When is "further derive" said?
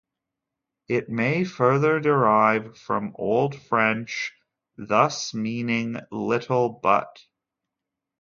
1.43-2.75